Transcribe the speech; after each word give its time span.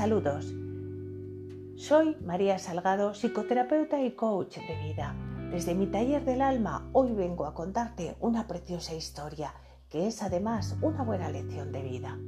Saludos. 0.00 0.54
Soy 1.76 2.16
María 2.24 2.58
Salgado, 2.58 3.12
psicoterapeuta 3.12 4.02
y 4.02 4.12
coach 4.12 4.56
de 4.56 4.82
vida. 4.82 5.14
Desde 5.50 5.74
mi 5.74 5.88
taller 5.88 6.24
del 6.24 6.40
alma 6.40 6.88
hoy 6.94 7.12
vengo 7.12 7.44
a 7.44 7.52
contarte 7.52 8.16
una 8.18 8.46
preciosa 8.48 8.94
historia 8.94 9.52
que 9.90 10.06
es 10.06 10.22
además 10.22 10.74
una 10.80 11.02
buena 11.02 11.28
lección 11.28 11.70
de 11.70 11.82
vida. 11.82 12.18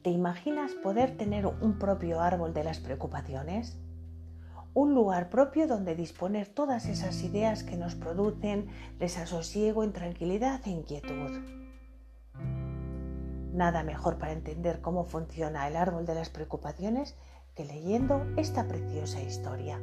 ¿Te 0.00 0.08
imaginas 0.08 0.72
poder 0.82 1.18
tener 1.18 1.44
un 1.44 1.78
propio 1.78 2.22
árbol 2.22 2.54
de 2.54 2.64
las 2.64 2.80
preocupaciones? 2.80 3.76
Un 4.72 4.94
lugar 4.94 5.28
propio 5.28 5.66
donde 5.66 5.94
disponer 5.94 6.48
todas 6.48 6.86
esas 6.86 7.22
ideas 7.22 7.64
que 7.64 7.76
nos 7.76 7.94
producen 7.94 8.68
desasosiego, 8.98 9.84
intranquilidad 9.84 10.62
e 10.64 10.70
inquietud. 10.70 11.61
Nada 13.52 13.82
mejor 13.82 14.16
para 14.16 14.32
entender 14.32 14.80
cómo 14.80 15.04
funciona 15.04 15.68
el 15.68 15.76
árbol 15.76 16.06
de 16.06 16.14
las 16.14 16.30
preocupaciones 16.30 17.16
que 17.54 17.66
leyendo 17.66 18.24
esta 18.38 18.66
preciosa 18.66 19.20
historia 19.20 19.78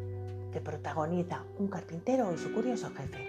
que 0.52 0.60
protagoniza 0.60 1.44
un 1.60 1.68
carpintero 1.68 2.34
y 2.34 2.38
su 2.40 2.52
curioso 2.52 2.90
jefe. 2.90 3.28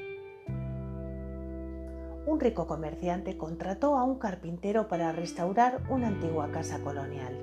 Un 2.27 2.41
rico 2.41 2.67
comerciante 2.67 3.37
contrató 3.37 3.99
a 3.99 4.05
un 4.05 4.19
carpintero 4.19 4.89
para 4.89 5.13
restaurar 5.13 5.83
una 5.91 6.09
antigua 6.09 6.51
casa 6.51 6.81
colonial. 6.81 7.37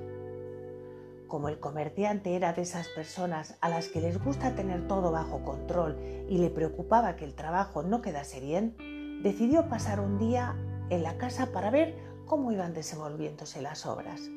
Como 1.28 1.48
el 1.48 1.60
comerciante 1.60 2.34
era 2.34 2.52
de 2.52 2.62
esas 2.62 2.88
personas 2.88 3.58
a 3.60 3.68
las 3.68 3.88
que 3.88 4.00
les 4.00 4.22
gusta 4.22 4.54
tener 4.54 4.88
todo 4.88 5.12
bajo 5.12 5.44
control 5.44 5.98
y 6.28 6.38
le 6.38 6.50
preocupaba 6.50 7.14
que 7.14 7.24
el 7.24 7.34
trabajo 7.34 7.82
no 7.82 8.02
quedase 8.02 8.40
bien, 8.40 9.20
decidió 9.22 9.68
pasar 9.68 10.00
un 10.00 10.18
día 10.18 10.56
en 10.90 11.02
la 11.02 11.18
casa 11.18 11.52
para 11.52 11.70
ver 11.70 12.07
cómo 12.28 12.52
iban 12.52 12.74
desenvolviéndose 12.74 13.60
las 13.62 13.86
obras. 13.86 14.30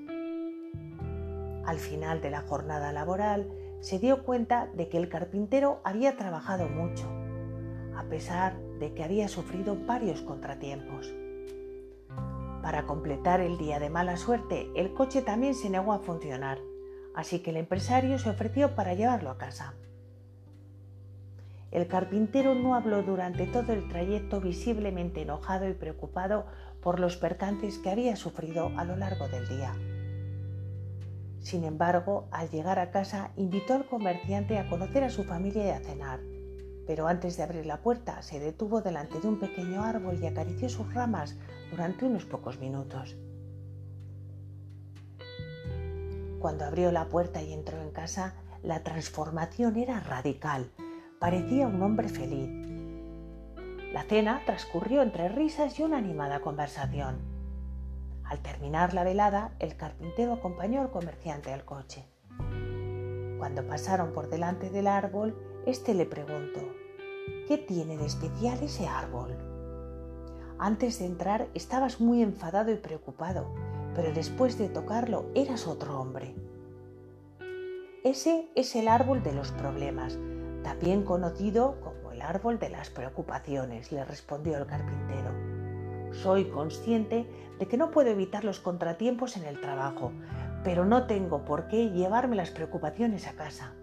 Al 1.66 1.78
final 1.78 2.22
de 2.22 2.32
la 2.32 2.42
jornada 2.42 2.92
laboral 2.92 3.52
se 3.82 4.00
dio 4.00 4.24
cuenta 4.24 4.68
de 4.74 4.90
que 4.90 4.98
el 4.98 5.10
carpintero 5.10 5.82
había 5.84 6.18
trabajado 6.18 6.68
mucho, 6.70 7.06
a 7.96 8.04
pesar 8.10 8.58
de 8.80 8.94
que 8.94 9.04
había 9.04 9.28
sufrido 9.28 9.78
varios 9.86 10.22
contratiempos. 10.22 11.14
Para 12.64 12.86
completar 12.86 13.42
el 13.42 13.58
día 13.58 13.80
de 13.80 13.90
mala 13.90 14.18
suerte, 14.18 14.72
el 14.76 14.94
coche 14.94 15.22
también 15.22 15.54
se 15.54 15.70
negó 15.70 15.94
a 15.94 16.00
funcionar, 16.00 16.60
así 17.16 17.40
que 17.40 17.52
el 17.52 17.58
empresario 17.58 18.18
se 18.18 18.30
ofreció 18.30 18.76
para 18.76 18.94
llevarlo 18.94 19.30
a 19.30 19.38
casa. 19.38 19.74
El 21.72 21.88
carpintero 21.88 22.54
no 22.54 22.76
habló 22.76 23.02
durante 23.02 23.48
todo 23.48 23.72
el 23.72 23.88
trayecto 23.88 24.42
visiblemente 24.42 25.22
enojado 25.22 25.70
y 25.70 25.74
preocupado 25.74 26.46
por 26.82 27.00
los 27.00 27.18
percances 27.18 27.78
que 27.78 27.90
había 27.90 28.16
sufrido 28.16 28.72
a 28.78 28.84
lo 28.84 28.96
largo 28.96 29.28
del 29.28 29.48
día. 29.48 29.74
Sin 31.40 31.64
embargo, 31.64 32.28
al 32.32 32.50
llegar 32.50 32.80
a 32.80 32.92
casa 32.92 33.32
invitó 33.36 33.74
al 33.74 33.86
comerciante 33.86 34.60
a 34.60 34.70
conocer 34.70 35.04
a 35.04 35.10
su 35.10 35.24
familia 35.24 35.66
y 35.66 35.70
a 35.70 35.80
cenar, 35.80 36.20
pero 36.86 37.08
antes 37.08 37.38
de 37.38 37.44
abrir 37.44 37.66
la 37.66 37.82
puerta 37.82 38.22
se 38.22 38.40
detuvo 38.40 38.82
delante 38.82 39.20
de 39.20 39.28
un 39.28 39.40
pequeño 39.40 39.84
árbol 39.84 40.20
y 40.22 40.28
acarició 40.28 40.70
sus 40.70 40.94
ramas 40.94 41.38
durante 41.70 42.06
unos 42.06 42.26
pocos 42.26 42.60
minutos. 42.60 43.16
Cuando 46.40 46.66
abrió 46.66 46.92
la 46.92 47.08
puerta 47.08 47.42
y 47.42 47.54
entró 47.54 47.80
en 47.82 47.92
casa, 47.92 48.34
la 48.64 48.84
transformación 48.84 49.78
era 49.78 50.00
radical. 50.00 50.72
Parecía 51.20 51.68
un 51.68 51.82
hombre 51.84 52.10
feliz, 52.10 52.50
la 53.94 54.04
cena 54.04 54.42
transcurrió 54.46 55.02
entre 55.02 55.28
risas 55.28 55.78
y 55.80 55.84
una 55.84 55.98
animada 55.98 56.40
conversación. 56.40 57.18
Al 58.24 58.40
terminar 58.40 58.94
la 58.94 59.04
velada, 59.04 59.52
el 59.60 59.76
carpintero 59.76 60.34
acompañó 60.34 60.82
al 60.82 60.92
comerciante 60.92 61.52
al 61.52 61.66
coche. 61.66 62.06
Cuando 63.38 63.68
pasaron 63.68 64.14
por 64.14 64.30
delante 64.30 64.70
del 64.70 64.88
árbol, 64.88 65.36
éste 65.66 65.94
le 65.94 66.06
preguntó, 66.06 66.62
¿qué 67.48 67.58
tiene 67.58 67.98
de 67.98 68.06
especial 68.06 68.64
ese 68.64 68.88
árbol? 68.88 69.36
Antes 70.58 71.00
de 71.00 71.08
entrar 71.08 71.50
estabas 71.54 72.00
muy 72.00 72.22
enfadado 72.22 72.72
y 72.72 72.78
preocupado, 72.78 73.54
pero 73.94 74.14
después 74.14 74.58
de 74.58 74.70
tocarlo 74.70 75.26
eras 75.36 75.68
otro 75.68 76.00
hombre. 76.00 76.34
Ese 78.06 78.48
es 78.56 78.76
el 78.76 78.88
árbol 78.88 79.22
de 79.24 79.34
los 79.34 79.52
problemas, 79.52 80.18
también 80.64 81.04
conocido 81.04 81.82
como 81.82 81.91
árbol 82.20 82.58
de 82.58 82.70
las 82.70 82.90
preocupaciones, 82.90 83.92
le 83.92 84.04
respondió 84.04 84.58
el 84.58 84.66
carpintero. 84.66 85.32
Soy 86.14 86.46
consciente 86.46 87.30
de 87.60 87.68
que 87.68 87.78
no 87.78 87.92
puedo 87.92 88.10
evitar 88.10 88.44
los 88.44 88.60
contratiempos 88.60 89.38
en 89.38 89.46
el 89.46 89.62
trabajo, 89.62 90.12
pero 90.64 90.84
no 90.84 91.06
tengo 91.06 91.46
por 91.46 91.68
qué 91.68 91.92
llevarme 91.92 92.36
las 92.36 92.50
preocupaciones 92.50 93.28
a 93.28 93.34
casa. 93.34 93.76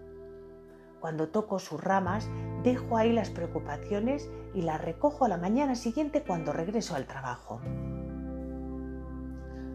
Cuando 0.99 1.29
toco 1.29 1.59
sus 1.59 1.81
ramas, 1.81 2.29
dejo 2.61 2.97
ahí 2.97 3.13
las 3.13 3.29
preocupaciones 3.29 4.29
y 4.53 4.63
las 4.63 4.81
recojo 4.81 5.23
a 5.23 5.29
la 5.29 5.37
mañana 5.37 5.75
siguiente 5.75 6.23
cuando 6.23 6.51
regreso 6.51 6.95
al 6.95 7.07
trabajo. 7.07 7.61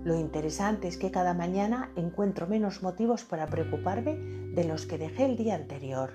Lo 0.05 0.19
interesante 0.19 0.87
es 0.87 0.99
que 0.99 1.11
cada 1.11 1.33
mañana 1.33 1.91
encuentro 1.97 2.47
menos 2.47 2.83
motivos 2.83 3.25
para 3.25 3.47
preocuparme 3.47 4.17
de 4.53 4.65
los 4.65 4.85
que 4.85 4.99
dejé 4.99 5.25
el 5.25 5.37
día 5.37 5.55
anterior. 5.55 6.13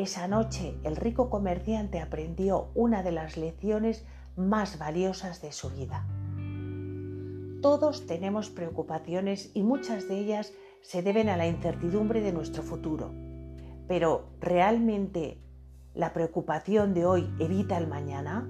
Esa 0.00 0.28
noche 0.28 0.78
el 0.82 0.96
rico 0.96 1.28
comerciante 1.28 2.00
aprendió 2.00 2.70
una 2.74 3.02
de 3.02 3.12
las 3.12 3.36
lecciones 3.36 4.06
más 4.34 4.78
valiosas 4.78 5.42
de 5.42 5.52
su 5.52 5.68
vida. 5.68 6.06
Todos 7.60 8.06
tenemos 8.06 8.48
preocupaciones 8.48 9.50
y 9.52 9.62
muchas 9.62 10.08
de 10.08 10.18
ellas 10.18 10.54
se 10.80 11.02
deben 11.02 11.28
a 11.28 11.36
la 11.36 11.46
incertidumbre 11.46 12.22
de 12.22 12.32
nuestro 12.32 12.62
futuro. 12.62 13.12
Pero 13.88 14.30
¿realmente 14.40 15.36
la 15.92 16.14
preocupación 16.14 16.94
de 16.94 17.04
hoy 17.04 17.30
evita 17.38 17.76
el 17.76 17.86
mañana? 17.86 18.48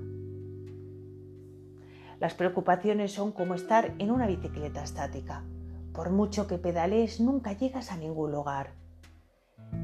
Las 2.20 2.34
preocupaciones 2.34 3.10
son 3.10 3.32
como 3.32 3.54
estar 3.54 3.96
en 3.98 4.12
una 4.12 4.28
bicicleta 4.28 4.84
estática. 4.84 5.42
Por 5.94 6.10
mucho 6.10 6.46
que 6.46 6.58
pedalees 6.58 7.18
nunca 7.18 7.54
llegas 7.54 7.90
a 7.90 7.96
ningún 7.96 8.30
lugar. 8.30 8.79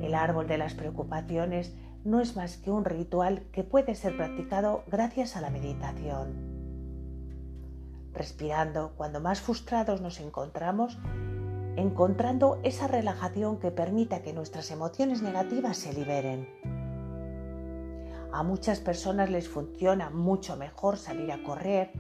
El 0.01 0.15
árbol 0.15 0.47
de 0.47 0.59
las 0.59 0.75
preocupaciones 0.75 1.75
no 2.05 2.21
es 2.21 2.37
más 2.37 2.57
que 2.57 2.71
un 2.71 2.85
ritual 2.85 3.43
que 3.53 3.65
puede 3.65 3.95
ser 3.95 4.17
practicado 4.17 4.85
gracias 4.87 5.37
a 5.37 5.41
la 5.41 5.51
meditación. 5.51 6.35
Respirando, 8.13 8.93
cuando 8.97 9.21
más 9.21 9.41
frustrados 9.41 10.01
nos 10.01 10.21
encontramos, 10.21 10.99
encontrando 11.77 12.59
esa 12.63 12.87
relajación 12.87 13.59
que 13.59 13.71
permita 13.71 14.23
que 14.23 14.33
nuestras 14.33 14.71
emociones 14.71 15.21
negativas 15.21 15.77
se 15.77 15.93
liberen. 15.93 16.49
A 18.33 18.43
muchas 18.43 18.81
personas 18.81 19.31
les 19.31 19.49
funciona 19.49 20.11
mucho 20.11 20.57
mejor 20.57 20.97
salir 20.97 21.33
a 21.33 21.43
correr, 21.43 21.91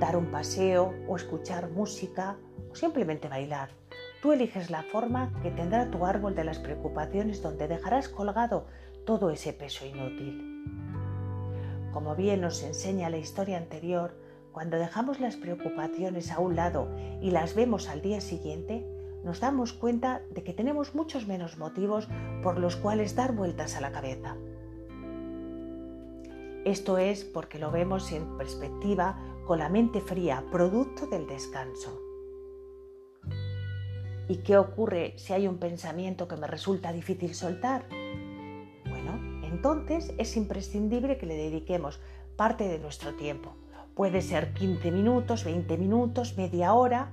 dar 0.00 0.16
un 0.16 0.30
paseo 0.30 0.92
o 1.08 1.16
escuchar 1.16 1.70
música 1.70 2.36
o 2.70 2.74
simplemente 2.74 3.28
bailar. 3.28 3.81
Tú 4.22 4.30
eliges 4.30 4.70
la 4.70 4.84
forma 4.84 5.32
que 5.42 5.50
tendrá 5.50 5.90
tu 5.90 6.06
árbol 6.06 6.36
de 6.36 6.44
las 6.44 6.60
preocupaciones 6.60 7.42
donde 7.42 7.66
dejarás 7.66 8.08
colgado 8.08 8.66
todo 9.04 9.30
ese 9.30 9.52
peso 9.52 9.84
inútil. 9.84 10.62
Como 11.92 12.14
bien 12.14 12.40
nos 12.40 12.62
enseña 12.62 13.10
la 13.10 13.18
historia 13.18 13.58
anterior, 13.58 14.14
cuando 14.52 14.76
dejamos 14.76 15.18
las 15.18 15.34
preocupaciones 15.34 16.30
a 16.30 16.38
un 16.38 16.54
lado 16.54 16.88
y 17.20 17.32
las 17.32 17.56
vemos 17.56 17.88
al 17.88 18.00
día 18.00 18.20
siguiente, 18.20 18.86
nos 19.24 19.40
damos 19.40 19.72
cuenta 19.72 20.22
de 20.30 20.44
que 20.44 20.52
tenemos 20.52 20.94
muchos 20.94 21.26
menos 21.26 21.58
motivos 21.58 22.08
por 22.44 22.60
los 22.60 22.76
cuales 22.76 23.16
dar 23.16 23.32
vueltas 23.32 23.74
a 23.74 23.80
la 23.80 23.90
cabeza. 23.90 24.36
Esto 26.64 26.96
es 26.96 27.24
porque 27.24 27.58
lo 27.58 27.72
vemos 27.72 28.12
en 28.12 28.38
perspectiva 28.38 29.18
con 29.48 29.58
la 29.58 29.68
mente 29.68 30.00
fría, 30.00 30.44
producto 30.52 31.08
del 31.08 31.26
descanso. 31.26 32.11
¿Y 34.32 34.38
qué 34.38 34.56
ocurre 34.56 35.12
si 35.18 35.34
hay 35.34 35.46
un 35.46 35.58
pensamiento 35.58 36.26
que 36.26 36.38
me 36.38 36.46
resulta 36.46 36.90
difícil 36.90 37.34
soltar? 37.34 37.84
Bueno, 38.88 39.20
entonces 39.44 40.14
es 40.16 40.38
imprescindible 40.38 41.18
que 41.18 41.26
le 41.26 41.36
dediquemos 41.36 42.00
parte 42.34 42.66
de 42.66 42.78
nuestro 42.78 43.14
tiempo. 43.14 43.52
Puede 43.94 44.22
ser 44.22 44.54
15 44.54 44.90
minutos, 44.90 45.44
20 45.44 45.76
minutos, 45.76 46.38
media 46.38 46.72
hora. 46.72 47.12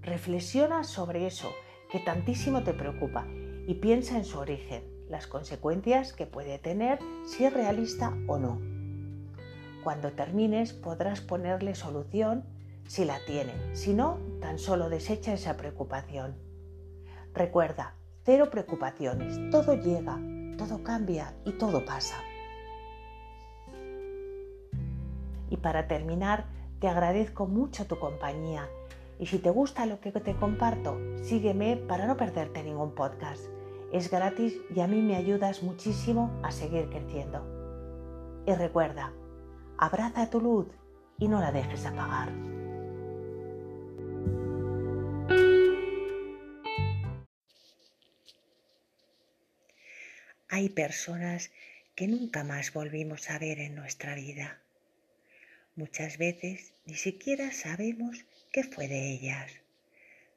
Reflexiona 0.00 0.84
sobre 0.84 1.26
eso 1.26 1.50
que 1.90 1.98
tantísimo 1.98 2.62
te 2.62 2.72
preocupa 2.72 3.26
y 3.66 3.74
piensa 3.74 4.16
en 4.16 4.24
su 4.24 4.38
origen, 4.38 4.84
las 5.08 5.26
consecuencias 5.26 6.12
que 6.12 6.26
puede 6.26 6.60
tener, 6.60 7.00
si 7.26 7.46
es 7.46 7.52
realista 7.52 8.16
o 8.28 8.38
no. 8.38 8.60
Cuando 9.82 10.12
termines 10.12 10.72
podrás 10.72 11.20
ponerle 11.20 11.74
solución 11.74 12.44
si 12.86 13.04
la 13.04 13.18
tiene, 13.26 13.54
si 13.74 13.92
no, 13.92 14.20
tan 14.40 14.60
solo 14.60 14.88
desecha 14.88 15.32
esa 15.32 15.56
preocupación. 15.56 16.49
Recuerda, 17.34 17.94
cero 18.24 18.48
preocupaciones, 18.50 19.50
todo 19.50 19.74
llega, 19.74 20.18
todo 20.58 20.82
cambia 20.82 21.34
y 21.44 21.52
todo 21.52 21.84
pasa. 21.84 22.16
Y 25.48 25.56
para 25.56 25.86
terminar, 25.88 26.46
te 26.80 26.88
agradezco 26.88 27.46
mucho 27.46 27.86
tu 27.86 27.98
compañía 27.98 28.68
Y 29.18 29.26
si 29.26 29.38
te 29.38 29.50
gusta 29.50 29.84
lo 29.84 30.00
que 30.00 30.12
te 30.12 30.34
comparto, 30.34 30.98
sígueme 31.22 31.76
para 31.76 32.06
no 32.06 32.16
perderte 32.16 32.62
ningún 32.62 32.94
podcast. 32.94 33.44
Es 33.92 34.10
gratis 34.10 34.56
y 34.74 34.80
a 34.80 34.86
mí 34.86 35.02
me 35.02 35.16
ayudas 35.16 35.62
muchísimo 35.62 36.30
a 36.42 36.50
seguir 36.50 36.88
creciendo. 36.88 37.44
Y 38.46 38.54
recuerda, 38.54 39.12
abraza 39.76 40.30
tu 40.30 40.40
luz 40.40 40.68
y 41.18 41.28
no 41.28 41.38
la 41.40 41.52
dejes 41.52 41.84
apagar. 41.84 42.59
Hay 50.52 50.68
personas 50.68 51.52
que 51.94 52.08
nunca 52.08 52.42
más 52.42 52.72
volvimos 52.72 53.30
a 53.30 53.38
ver 53.38 53.60
en 53.60 53.76
nuestra 53.76 54.16
vida. 54.16 54.60
Muchas 55.76 56.18
veces 56.18 56.72
ni 56.86 56.96
siquiera 56.96 57.52
sabemos 57.52 58.24
qué 58.50 58.64
fue 58.64 58.88
de 58.88 59.12
ellas, 59.12 59.52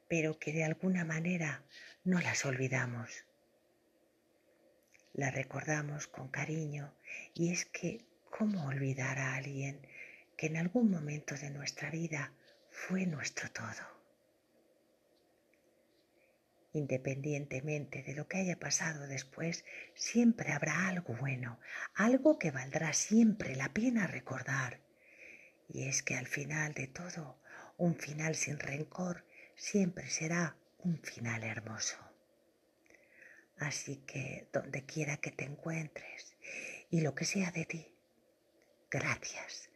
pero 0.08 0.38
que 0.38 0.54
de 0.54 0.66
alguna 0.66 1.04
manera 1.04 1.64
no 2.04 2.22
las 2.22 2.46
olvidamos. 2.46 3.26
Las 5.14 5.34
recordamos 5.34 6.06
con 6.06 6.28
cariño 6.28 6.94
y 7.34 7.52
es 7.52 7.66
que, 7.66 8.06
¿cómo 8.30 8.68
olvidar 8.68 9.18
a 9.18 9.34
alguien 9.34 9.80
que 10.38 10.46
en 10.46 10.58
algún 10.58 10.92
momento 10.92 11.34
de 11.34 11.50
nuestra 11.50 11.90
vida 11.90 12.32
fue 12.70 13.08
nuestro 13.08 13.50
todo? 13.52 13.93
Independientemente 16.74 18.02
de 18.02 18.16
lo 18.16 18.28
que 18.28 18.40
haya 18.40 18.60
pasado 18.60 19.06
después, 19.08 19.64
siempre 19.94 20.52
habrá 20.52 20.88
algo 20.88 21.14
bueno, 21.16 21.60
algo 21.94 22.40
que 22.40 22.50
valdrá 22.50 22.94
siempre 22.94 23.56
la 23.56 23.72
pena 23.74 24.08
recordar. 24.08 24.80
Y 25.70 25.88
es 25.88 26.02
que 26.02 26.16
al 26.16 26.26
final 26.26 26.74
de 26.74 26.88
todo 26.88 27.40
un 27.78 27.96
final 27.96 28.36
sin 28.36 28.58
rencor 28.58 29.24
siempre 29.56 30.10
será 30.10 30.58
un 30.80 31.00
final 31.04 31.44
hermoso. 31.44 31.98
Así 33.58 33.98
que 34.08 34.48
donde 34.52 34.84
quiera 34.84 35.18
que 35.18 35.30
te 35.30 35.46
encuentres 35.46 36.36
y 36.90 37.02
lo 37.02 37.14
que 37.14 37.26
sea 37.26 37.52
de 37.52 37.66
ti, 37.66 37.96
gracias, 38.90 39.70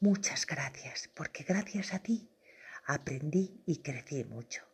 muchas 0.00 0.46
gracias, 0.46 1.10
porque 1.14 1.44
gracias 1.44 1.92
a 1.92 1.98
ti 1.98 2.30
aprendí 2.86 3.62
y 3.66 3.82
crecí 3.82 4.24
mucho. 4.24 4.71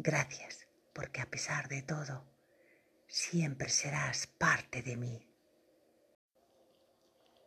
Gracias, 0.00 0.68
porque 0.92 1.20
a 1.20 1.26
pesar 1.28 1.66
de 1.66 1.82
todo, 1.82 2.22
siempre 3.08 3.68
serás 3.68 4.28
parte 4.28 4.80
de 4.80 4.96
mí. 4.96 5.26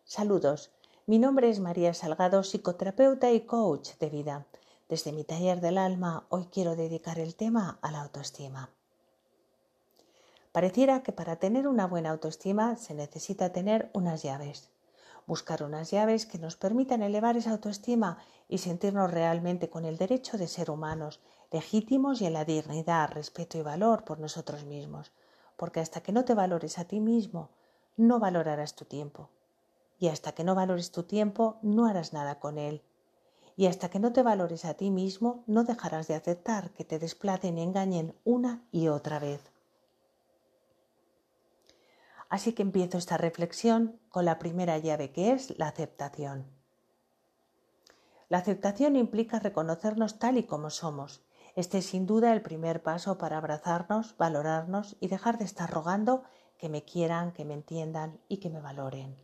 Saludos. 0.03 0.73
Mi 1.05 1.17
nombre 1.17 1.49
es 1.49 1.61
María 1.61 1.93
Salgado, 1.93 2.43
psicoterapeuta 2.43 3.31
y 3.31 3.45
coach 3.45 3.91
de 3.99 4.09
vida. 4.09 4.47
Desde 4.89 5.13
mi 5.13 5.23
taller 5.23 5.61
del 5.61 5.77
alma 5.77 6.25
hoy 6.27 6.49
quiero 6.51 6.75
dedicar 6.75 7.19
el 7.19 7.35
tema 7.35 7.79
a 7.81 7.89
la 7.89 8.01
autoestima. 8.01 8.69
Pareciera 10.51 11.03
que 11.03 11.13
para 11.13 11.37
tener 11.37 11.69
una 11.69 11.87
buena 11.87 12.09
autoestima 12.09 12.75
se 12.75 12.93
necesita 12.93 13.53
tener 13.53 13.89
unas 13.93 14.23
llaves. 14.23 14.71
Buscar 15.25 15.63
unas 15.63 15.89
llaves 15.89 16.25
que 16.25 16.37
nos 16.37 16.57
permitan 16.57 17.01
elevar 17.01 17.37
esa 17.37 17.51
autoestima 17.51 18.17
y 18.49 18.57
sentirnos 18.57 19.09
realmente 19.09 19.69
con 19.69 19.85
el 19.85 19.97
derecho 19.97 20.37
de 20.37 20.49
ser 20.49 20.69
humanos, 20.69 21.21
legítimos 21.51 22.21
y 22.21 22.25
en 22.25 22.33
la 22.33 22.45
dignidad, 22.45 23.11
respeto 23.11 23.57
y 23.57 23.61
valor 23.61 24.03
por 24.03 24.19
nosotros 24.19 24.63
mismos. 24.65 25.11
Porque 25.57 25.79
hasta 25.79 26.01
que 26.01 26.11
no 26.11 26.25
te 26.25 26.33
valores 26.33 26.79
a 26.79 26.85
ti 26.85 26.99
mismo, 26.99 27.49
no 27.97 28.19
valorarás 28.19 28.75
tu 28.75 28.85
tiempo 28.85 29.29
y 30.01 30.07
hasta 30.07 30.31
que 30.31 30.43
no 30.43 30.55
valores 30.55 30.91
tu 30.91 31.03
tiempo 31.03 31.59
no 31.61 31.85
harás 31.85 32.11
nada 32.11 32.39
con 32.39 32.57
él. 32.57 32.81
Y 33.55 33.67
hasta 33.67 33.89
que 33.89 33.99
no 33.99 34.11
te 34.11 34.23
valores 34.23 34.65
a 34.65 34.73
ti 34.73 34.89
mismo 34.89 35.43
no 35.45 35.63
dejarás 35.63 36.07
de 36.07 36.15
aceptar 36.15 36.71
que 36.71 36.83
te 36.83 36.97
desplacen 36.97 37.59
y 37.59 37.61
engañen 37.61 38.15
una 38.23 38.63
y 38.71 38.87
otra 38.87 39.19
vez. 39.19 39.41
Así 42.29 42.53
que 42.53 42.63
empiezo 42.63 42.97
esta 42.97 43.17
reflexión 43.17 43.99
con 44.09 44.25
la 44.25 44.39
primera 44.39 44.79
llave 44.79 45.11
que 45.11 45.33
es 45.33 45.55
la 45.59 45.67
aceptación. 45.67 46.47
La 48.27 48.39
aceptación 48.39 48.95
implica 48.95 49.37
reconocernos 49.37 50.17
tal 50.17 50.37
y 50.37 50.43
como 50.43 50.71
somos. 50.71 51.21
Este 51.55 51.79
es 51.79 51.85
sin 51.85 52.05
duda 52.05 52.31
el 52.31 52.41
primer 52.41 52.81
paso 52.81 53.17
para 53.17 53.37
abrazarnos, 53.37 54.15
valorarnos 54.17 54.95
y 54.99 55.09
dejar 55.09 55.37
de 55.37 55.45
estar 55.45 55.69
rogando 55.69 56.23
que 56.57 56.69
me 56.69 56.83
quieran, 56.83 57.33
que 57.33 57.43
me 57.43 57.53
entiendan 57.53 58.19
y 58.27 58.37
que 58.37 58.49
me 58.49 58.61
valoren. 58.61 59.17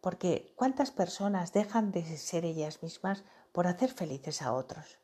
Porque 0.00 0.52
¿cuántas 0.56 0.90
personas 0.90 1.52
dejan 1.52 1.92
de 1.92 2.04
ser 2.16 2.44
ellas 2.44 2.82
mismas 2.82 3.24
por 3.52 3.66
hacer 3.66 3.90
felices 3.90 4.42
a 4.42 4.52
otros? 4.52 4.98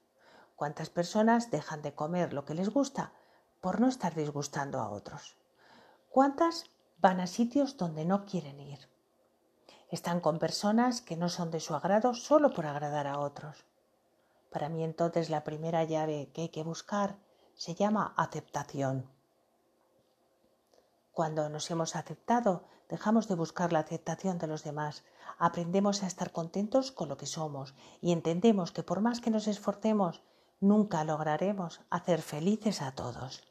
¿Cuántas 0.57 0.91
personas 0.91 1.51
dejan 1.51 1.83
de 1.83 1.95
comer 1.95 2.33
lo 2.33 2.45
que 2.45 2.55
les 2.55 2.71
gusta 2.71 3.13
por 3.61 3.81
no 3.81 3.89
estar 3.89 4.15
disgustando 4.15 4.81
a 4.81 4.91
otros? 4.91 5.37
¿Cuántas 6.11 6.65
van 6.99 7.21
a 7.21 7.27
sitios 7.27 7.77
donde 7.77 8.05
no 8.05 8.25
quieren 8.25 8.61
ir? 8.61 8.89
Están 9.91 10.21
con 10.21 10.39
personas 10.39 11.01
que 11.01 11.17
no 11.17 11.29
son 11.29 11.51
de 11.51 11.61
su 11.61 11.75
agrado 11.75 12.15
solo 12.15 12.53
por 12.53 12.67
agradar 12.67 13.07
a 13.07 13.19
otros. 13.19 13.65
Para 14.55 14.69
mí 14.69 14.85
entonces 14.85 15.31
la 15.31 15.43
primera 15.43 15.83
llave 15.83 16.31
que 16.33 16.43
hay 16.43 16.49
que 16.49 16.63
buscar 16.63 17.17
se 17.57 17.75
llama 17.75 18.15
aceptación. 18.17 19.11
Cuando 21.11 21.49
nos 21.49 21.69
hemos 21.73 21.97
aceptado, 21.97 22.63
dejamos 22.89 23.27
de 23.27 23.35
buscar 23.35 23.73
la 23.73 23.81
aceptación 23.81 24.39
de 24.39 24.47
los 24.47 24.63
demás, 24.63 25.03
aprendemos 25.41 26.05
a 26.05 26.07
estar 26.07 26.31
contentos 26.31 26.93
con 26.93 27.09
lo 27.09 27.17
que 27.17 27.27
somos 27.27 27.75
y 28.01 28.13
entendemos 28.13 28.71
que 28.71 28.85
por 28.85 29.01
más 29.01 29.21
que 29.21 29.33
nos 29.33 29.49
esforcemos, 29.49 30.23
nunca 30.61 31.03
lograremos 31.03 31.81
hacer 31.91 32.23
felices 32.23 32.81
a 32.81 32.95
todos. 32.95 33.43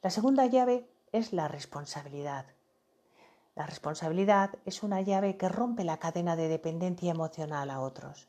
La 0.00 0.10
segunda 0.10 0.46
llave 0.46 0.88
es 1.10 1.32
la 1.32 1.48
responsabilidad. 1.48 2.46
La 3.58 3.66
responsabilidad 3.66 4.50
es 4.66 4.84
una 4.84 5.00
llave 5.00 5.36
que 5.36 5.48
rompe 5.48 5.82
la 5.82 5.96
cadena 5.96 6.36
de 6.36 6.46
dependencia 6.46 7.10
emocional 7.10 7.70
a 7.70 7.80
otros 7.80 8.28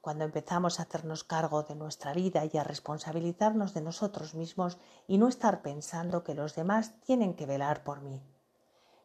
cuando 0.00 0.24
empezamos 0.24 0.80
a 0.80 0.82
hacernos 0.82 1.22
cargo 1.22 1.62
de 1.62 1.76
nuestra 1.76 2.12
vida 2.12 2.42
y 2.44 2.58
a 2.58 2.64
responsabilizarnos 2.64 3.72
de 3.72 3.82
nosotros 3.82 4.34
mismos 4.34 4.78
y 5.06 5.18
no 5.18 5.28
estar 5.28 5.62
pensando 5.62 6.24
que 6.24 6.34
los 6.34 6.56
demás 6.56 7.00
tienen 7.02 7.34
que 7.34 7.46
velar 7.46 7.84
por 7.84 8.00
mí. 8.00 8.20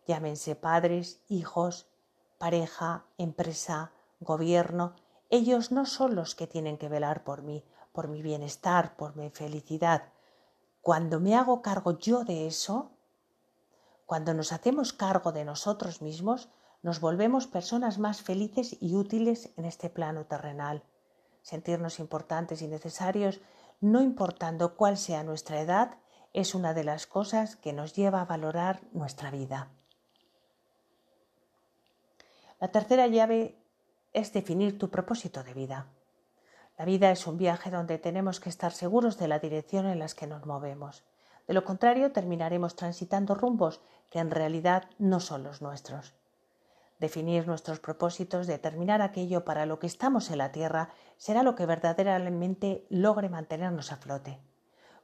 Llámense 0.07 0.55
padres, 0.55 1.21
hijos, 1.29 1.85
pareja, 2.39 3.05
empresa, 3.19 3.91
gobierno, 4.19 4.95
ellos 5.29 5.71
no 5.71 5.85
son 5.85 6.15
los 6.15 6.33
que 6.33 6.47
tienen 6.47 6.79
que 6.79 6.89
velar 6.89 7.23
por 7.23 7.43
mí, 7.43 7.63
por 7.91 8.07
mi 8.07 8.23
bienestar, 8.23 8.95
por 8.97 9.15
mi 9.15 9.29
felicidad. 9.29 10.05
Cuando 10.81 11.19
me 11.19 11.35
hago 11.35 11.61
cargo 11.61 11.99
yo 11.99 12.23
de 12.23 12.47
eso, 12.47 12.91
cuando 14.09 14.33
nos 14.33 14.53
hacemos 14.53 14.91
cargo 14.91 15.31
de 15.33 15.45
nosotros 15.45 16.01
mismos, 16.01 16.49
nos 16.81 16.99
volvemos 16.99 17.45
personas 17.45 17.99
más 17.99 18.23
felices 18.23 18.75
y 18.79 18.95
útiles 18.95 19.51
en 19.55 19.65
este 19.65 19.87
plano 19.91 20.25
terrenal. 20.25 20.81
Sentirnos 21.43 21.99
importantes 21.99 22.63
y 22.63 22.67
necesarios, 22.67 23.39
no 23.81 24.01
importando 24.01 24.75
cuál 24.75 24.97
sea 24.97 25.21
nuestra 25.21 25.61
edad, 25.61 25.99
es 26.33 26.55
una 26.55 26.73
de 26.73 26.85
las 26.85 27.05
cosas 27.05 27.55
que 27.55 27.71
nos 27.71 27.93
lleva 27.93 28.21
a 28.21 28.25
valorar 28.25 28.81
nuestra 28.93 29.29
vida. 29.29 29.69
La 32.59 32.69
tercera 32.71 33.05
llave 33.05 33.61
es 34.11 34.33
definir 34.33 34.79
tu 34.79 34.89
propósito 34.89 35.43
de 35.43 35.53
vida. 35.53 35.85
La 36.79 36.85
vida 36.85 37.11
es 37.11 37.27
un 37.27 37.37
viaje 37.37 37.69
donde 37.69 37.99
tenemos 37.99 38.39
que 38.39 38.49
estar 38.49 38.71
seguros 38.71 39.19
de 39.19 39.27
la 39.27 39.37
dirección 39.37 39.85
en 39.85 39.99
la 39.99 40.07
que 40.07 40.25
nos 40.25 40.47
movemos. 40.47 41.03
De 41.49 41.55
lo 41.55 41.65
contrario, 41.65 42.11
terminaremos 42.11 42.75
transitando 42.75 43.33
rumbos 43.33 43.81
que 44.11 44.19
en 44.19 44.29
realidad 44.29 44.83
no 44.99 45.19
son 45.19 45.41
los 45.41 45.63
nuestros. 45.63 46.13
Definir 46.99 47.47
nuestros 47.47 47.79
propósitos, 47.79 48.45
determinar 48.45 49.01
aquello 49.01 49.45
para 49.45 49.65
lo 49.65 49.79
que 49.79 49.87
estamos 49.87 50.29
en 50.29 50.37
la 50.37 50.51
Tierra, 50.51 50.89
será 51.17 51.41
lo 51.41 51.55
que 51.55 51.65
verdaderamente 51.65 52.85
logre 52.91 53.29
mantenernos 53.29 53.91
a 53.91 53.95
flote. 53.97 54.37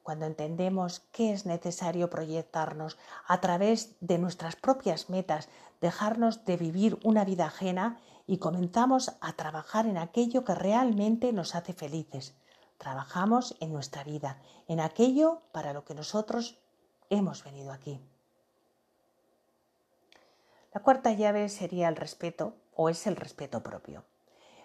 Cuando 0.03 0.27
entendemos 0.27 0.99
que 1.11 1.33
es 1.33 1.47
necesario 1.47 2.11
proyectarnos 2.11 2.99
a 3.25 3.41
través 3.41 3.95
de 3.99 4.19
nuestras 4.19 4.55
propias 4.55 5.09
metas, 5.09 5.49
dejarnos 5.81 6.45
de 6.45 6.57
vivir 6.57 6.99
una 7.03 7.25
vida 7.25 7.47
ajena 7.47 7.97
y 8.27 8.37
comenzamos 8.37 9.17
a 9.19 9.33
trabajar 9.33 9.87
en 9.87 9.97
aquello 9.97 10.45
que 10.45 10.53
realmente 10.53 11.33
nos 11.33 11.55
hace 11.55 11.73
felices. 11.73 12.35
Trabajamos 12.77 13.55
en 13.59 13.71
nuestra 13.71 14.03
vida, 14.03 14.41
en 14.67 14.79
aquello 14.79 15.41
para 15.51 15.73
lo 15.73 15.85
que 15.85 15.95
nosotros 15.95 16.59
hemos 17.09 17.43
venido 17.43 17.71
aquí. 17.71 17.99
La 20.73 20.81
cuarta 20.81 21.13
llave 21.13 21.47
sería 21.49 21.87
el 21.87 21.95
respeto 21.95 22.55
o 22.75 22.89
es 22.89 23.07
el 23.07 23.15
respeto 23.15 23.63
propio. 23.63 24.03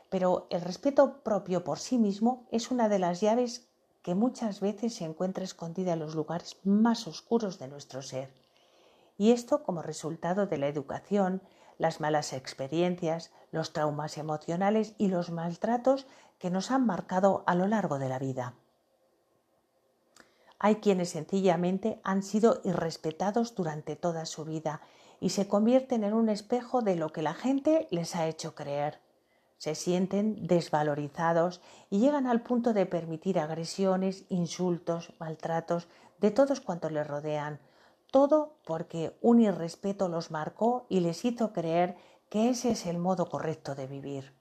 Pero 0.08 0.48
el 0.50 0.60
respeto 0.60 1.22
propio 1.22 1.62
por 1.62 1.78
sí 1.78 1.98
mismo 1.98 2.46
es 2.50 2.72
una 2.72 2.88
de 2.88 2.98
las 2.98 3.20
llaves 3.20 3.68
que 4.02 4.14
muchas 4.14 4.60
veces 4.60 4.94
se 4.94 5.04
encuentra 5.04 5.44
escondida 5.44 5.92
en 5.92 6.00
los 6.00 6.14
lugares 6.14 6.56
más 6.64 7.06
oscuros 7.06 7.58
de 7.58 7.68
nuestro 7.68 8.02
ser. 8.02 8.34
Y 9.18 9.30
esto 9.32 9.62
como 9.62 9.82
resultado 9.82 10.46
de 10.46 10.58
la 10.58 10.66
educación, 10.66 11.42
las 11.78 12.00
malas 12.00 12.32
experiencias, 12.32 13.30
los 13.52 13.72
traumas 13.72 14.18
emocionales 14.18 14.94
y 14.98 15.08
los 15.08 15.30
maltratos 15.30 16.06
que 16.40 16.50
nos 16.50 16.72
han 16.72 16.86
marcado 16.86 17.44
a 17.46 17.54
lo 17.54 17.68
largo 17.68 18.00
de 18.00 18.08
la 18.08 18.18
vida. 18.18 18.54
Hay 20.58 20.76
quienes 20.76 21.10
sencillamente 21.10 22.00
han 22.02 22.22
sido 22.22 22.60
irrespetados 22.64 23.54
durante 23.54 23.94
toda 23.94 24.26
su 24.26 24.44
vida 24.44 24.80
y 25.20 25.30
se 25.30 25.46
convierten 25.46 26.02
en 26.02 26.14
un 26.14 26.30
espejo 26.30 26.80
de 26.80 26.96
lo 26.96 27.12
que 27.12 27.22
la 27.22 27.34
gente 27.34 27.86
les 27.90 28.16
ha 28.16 28.26
hecho 28.26 28.54
creer. 28.54 29.00
Se 29.58 29.74
sienten 29.74 30.46
desvalorizados 30.46 31.60
y 31.90 31.98
llegan 31.98 32.26
al 32.26 32.40
punto 32.40 32.72
de 32.72 32.86
permitir 32.86 33.38
agresiones, 33.38 34.24
insultos, 34.30 35.12
maltratos 35.18 35.88
de 36.20 36.30
todos 36.30 36.62
cuantos 36.62 36.90
les 36.90 37.06
rodean, 37.06 37.60
todo 38.10 38.54
porque 38.64 39.14
un 39.20 39.40
irrespeto 39.40 40.08
los 40.08 40.30
marcó 40.30 40.86
y 40.88 41.00
les 41.00 41.22
hizo 41.26 41.52
creer 41.52 41.96
que 42.30 42.48
ese 42.48 42.70
es 42.70 42.86
el 42.86 42.98
modo 42.98 43.28
correcto 43.28 43.74
de 43.74 43.86
vivir. 43.86 44.39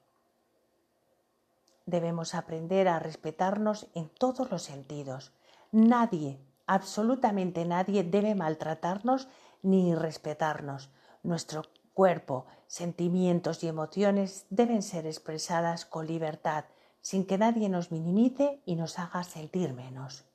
Debemos 1.89 2.35
aprender 2.35 2.87
a 2.87 2.99
respetarnos 2.99 3.87
en 3.93 4.09
todos 4.09 4.51
los 4.51 4.63
sentidos, 4.63 5.33
Nadie, 5.71 6.39
absolutamente 6.65 7.63
nadie 7.63 8.03
debe 8.03 8.33
maltratarnos 8.33 9.27
ni 9.61 9.93
respetarnos. 9.93 10.89
Nuestro 11.21 11.63
cuerpo, 11.93 12.47
sentimientos 12.65 13.63
y 13.63 13.67
emociones 13.67 14.47
deben 14.49 14.81
ser 14.81 15.05
expresadas 15.05 15.85
con 15.85 16.07
libertad, 16.07 16.65
sin 17.01 17.27
que 17.27 17.37
nadie 17.37 17.69
nos 17.69 17.91
minimice 17.91 18.63
y 18.65 18.75
nos 18.75 18.97
haga 18.97 19.23
sentir 19.23 19.73
menos. 19.73 20.25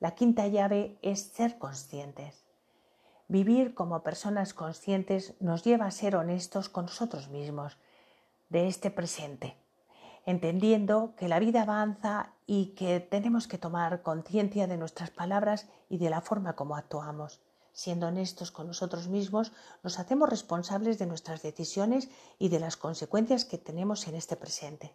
La 0.00 0.14
quinta 0.14 0.46
llave 0.46 0.98
es 1.00 1.22
ser 1.22 1.58
conscientes. 1.58 2.44
Vivir 3.26 3.74
como 3.74 4.02
personas 4.02 4.52
conscientes 4.52 5.34
nos 5.40 5.64
lleva 5.64 5.86
a 5.86 5.90
ser 5.90 6.14
honestos 6.14 6.68
con 6.68 6.86
nosotros 6.86 7.28
mismos, 7.28 7.78
de 8.48 8.68
este 8.68 8.90
presente, 8.90 9.56
entendiendo 10.24 11.14
que 11.16 11.28
la 11.28 11.38
vida 11.38 11.62
avanza 11.62 12.32
y 12.46 12.74
que 12.74 13.00
tenemos 13.00 13.46
que 13.46 13.58
tomar 13.58 14.02
conciencia 14.02 14.66
de 14.66 14.76
nuestras 14.76 15.10
palabras 15.10 15.66
y 15.88 15.98
de 15.98 16.10
la 16.10 16.20
forma 16.20 16.54
como 16.56 16.76
actuamos. 16.76 17.40
Siendo 17.72 18.08
honestos 18.08 18.50
con 18.50 18.66
nosotros 18.66 19.08
mismos, 19.08 19.52
nos 19.82 19.98
hacemos 19.98 20.28
responsables 20.28 20.98
de 20.98 21.06
nuestras 21.06 21.42
decisiones 21.42 22.08
y 22.38 22.48
de 22.48 22.58
las 22.58 22.76
consecuencias 22.76 23.44
que 23.44 23.58
tenemos 23.58 24.08
en 24.08 24.16
este 24.16 24.36
presente. 24.36 24.94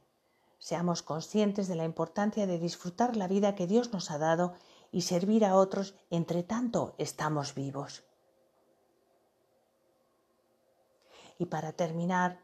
Seamos 0.57 1.01
conscientes 1.01 1.67
de 1.67 1.75
la 1.75 1.85
importancia 1.85 2.47
de 2.47 2.59
disfrutar 2.59 3.15
la 3.15 3.27
vida 3.27 3.55
que 3.55 3.67
Dios 3.67 3.93
nos 3.93 4.11
ha 4.11 4.17
dado 4.17 4.53
y 4.91 5.01
servir 5.01 5.45
a 5.45 5.55
otros 5.55 5.95
entre 6.09 6.43
tanto 6.43 6.95
estamos 6.97 7.55
vivos. 7.55 8.03
Y 11.39 11.45
para 11.45 11.73
terminar, 11.73 12.39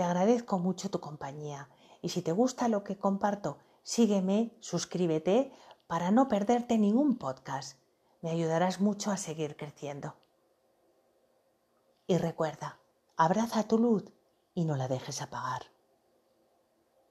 te 0.00 0.04
agradezco 0.04 0.58
mucho 0.58 0.88
tu 0.88 0.98
compañía 0.98 1.68
y 2.00 2.08
si 2.08 2.22
te 2.22 2.32
gusta 2.32 2.68
lo 2.68 2.84
que 2.84 2.96
comparto, 2.96 3.58
sígueme, 3.82 4.56
suscríbete 4.60 5.52
para 5.88 6.10
no 6.10 6.26
perderte 6.26 6.78
ningún 6.78 7.18
podcast. 7.18 7.78
Me 8.22 8.30
ayudarás 8.30 8.80
mucho 8.80 9.10
a 9.10 9.18
seguir 9.18 9.58
creciendo. 9.58 10.14
Y 12.06 12.16
recuerda, 12.16 12.80
abraza 13.18 13.68
tu 13.68 13.78
luz 13.78 14.10
y 14.54 14.64
no 14.64 14.74
la 14.74 14.88
dejes 14.88 15.20
apagar. 15.20 15.69